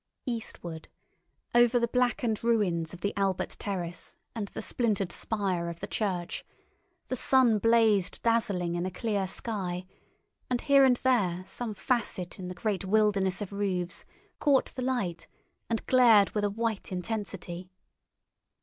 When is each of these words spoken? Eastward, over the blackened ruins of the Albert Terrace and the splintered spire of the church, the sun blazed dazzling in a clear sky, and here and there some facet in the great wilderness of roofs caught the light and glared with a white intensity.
Eastward, 0.25 0.87
over 1.53 1.77
the 1.77 1.87
blackened 1.87 2.43
ruins 2.43 2.91
of 2.91 3.01
the 3.01 3.13
Albert 3.15 3.55
Terrace 3.59 4.17
and 4.33 4.47
the 4.47 4.61
splintered 4.63 5.11
spire 5.11 5.69
of 5.69 5.79
the 5.79 5.85
church, 5.85 6.43
the 7.09 7.15
sun 7.15 7.59
blazed 7.59 8.19
dazzling 8.23 8.73
in 8.73 8.83
a 8.83 8.89
clear 8.89 9.27
sky, 9.27 9.85
and 10.49 10.61
here 10.61 10.85
and 10.85 10.97
there 11.03 11.43
some 11.45 11.75
facet 11.75 12.39
in 12.39 12.47
the 12.47 12.55
great 12.55 12.83
wilderness 12.83 13.43
of 13.43 13.53
roofs 13.53 14.03
caught 14.39 14.73
the 14.73 14.81
light 14.81 15.27
and 15.69 15.85
glared 15.85 16.31
with 16.31 16.43
a 16.43 16.49
white 16.49 16.91
intensity. 16.91 17.69